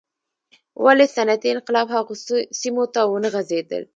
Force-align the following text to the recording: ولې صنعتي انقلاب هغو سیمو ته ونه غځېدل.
ولې 0.83 1.05
صنعتي 1.15 1.49
انقلاب 1.51 1.87
هغو 1.95 2.13
سیمو 2.59 2.85
ته 2.93 3.01
ونه 3.05 3.29
غځېدل. 3.33 3.83